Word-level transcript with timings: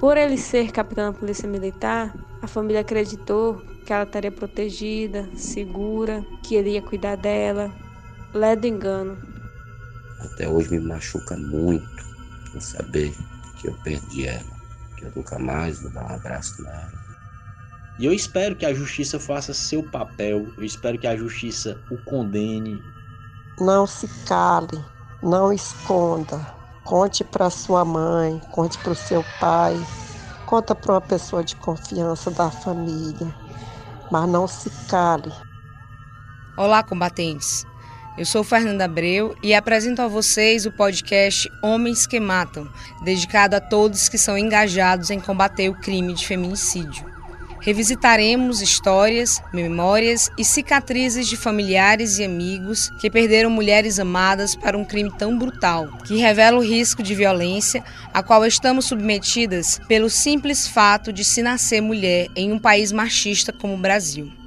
Por 0.00 0.16
ele 0.16 0.38
ser 0.38 0.72
capitão 0.72 1.12
da 1.12 1.18
Polícia 1.18 1.46
Militar, 1.46 2.14
a 2.40 2.46
família 2.46 2.80
acreditou 2.80 3.62
que 3.84 3.92
ela 3.92 4.04
estaria 4.04 4.32
protegida, 4.32 5.28
segura, 5.36 6.24
que 6.42 6.54
ele 6.54 6.70
ia 6.70 6.80
cuidar 6.80 7.16
dela. 7.16 7.70
Ledo 8.32 8.66
engano. 8.66 9.18
Até 10.20 10.48
hoje 10.48 10.70
me 10.70 10.80
machuca 10.80 11.36
muito 11.36 11.86
em 12.54 12.60
saber 12.60 13.14
que 13.58 13.68
eu 13.68 13.74
perdi 13.84 14.26
ela, 14.26 14.50
que 14.96 15.04
eu 15.04 15.12
nunca 15.14 15.38
mais 15.38 15.82
vou 15.82 15.90
dar 15.90 16.10
um 16.10 16.14
abraço 16.14 16.62
nela. 16.62 16.92
E 17.98 18.06
eu 18.06 18.12
espero 18.14 18.56
que 18.56 18.64
a 18.64 18.72
justiça 18.72 19.20
faça 19.20 19.52
seu 19.52 19.82
papel, 19.82 20.46
eu 20.56 20.64
espero 20.64 20.98
que 20.98 21.06
a 21.06 21.14
justiça 21.14 21.78
o 21.90 21.98
condene. 22.04 22.82
Não 23.58 23.86
se 23.86 24.08
cale, 24.24 24.82
não 25.22 25.52
esconda. 25.52 26.59
Conte 26.90 27.22
para 27.22 27.48
sua 27.50 27.84
mãe, 27.84 28.42
conte 28.50 28.76
para 28.78 28.90
o 28.90 28.96
seu 28.96 29.24
pai, 29.38 29.80
conta 30.44 30.74
para 30.74 30.94
uma 30.94 31.00
pessoa 31.00 31.44
de 31.44 31.54
confiança 31.54 32.32
da 32.32 32.50
família, 32.50 33.32
mas 34.10 34.28
não 34.28 34.48
se 34.48 34.68
cale. 34.88 35.32
Olá, 36.56 36.82
combatentes. 36.82 37.64
Eu 38.18 38.26
sou 38.26 38.42
Fernanda 38.42 38.86
Abreu 38.86 39.36
e 39.40 39.54
apresento 39.54 40.02
a 40.02 40.08
vocês 40.08 40.66
o 40.66 40.72
podcast 40.72 41.48
Homens 41.62 42.08
que 42.08 42.18
Matam, 42.18 42.68
dedicado 43.04 43.54
a 43.54 43.60
todos 43.60 44.08
que 44.08 44.18
são 44.18 44.36
engajados 44.36 45.10
em 45.10 45.20
combater 45.20 45.68
o 45.68 45.80
crime 45.80 46.12
de 46.12 46.26
feminicídio. 46.26 47.19
Revisitaremos 47.60 48.62
histórias, 48.62 49.42
memórias 49.52 50.30
e 50.38 50.44
cicatrizes 50.44 51.28
de 51.28 51.36
familiares 51.36 52.18
e 52.18 52.24
amigos 52.24 52.90
que 52.98 53.10
perderam 53.10 53.50
mulheres 53.50 53.98
amadas 53.98 54.56
para 54.56 54.78
um 54.78 54.84
crime 54.84 55.12
tão 55.18 55.38
brutal, 55.38 55.86
que 56.04 56.16
revela 56.16 56.56
o 56.56 56.62
risco 56.62 57.02
de 57.02 57.14
violência 57.14 57.84
a 58.14 58.22
qual 58.22 58.46
estamos 58.46 58.86
submetidas 58.86 59.78
pelo 59.86 60.08
simples 60.08 60.66
fato 60.66 61.12
de 61.12 61.22
se 61.22 61.42
nascer 61.42 61.82
mulher 61.82 62.28
em 62.34 62.50
um 62.50 62.58
país 62.58 62.92
machista 62.92 63.52
como 63.52 63.74
o 63.74 63.78
Brasil. 63.78 64.39